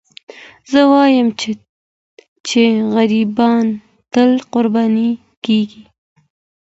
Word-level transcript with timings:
زه 0.71 0.81
وایم 0.91 1.27
چې 2.47 2.61
غریبان 2.93 3.65
تل 4.13 4.31
قرباني 4.53 5.09
کېږي. 5.45 5.83